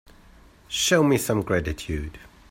[0.67, 2.17] Show me some gratitude.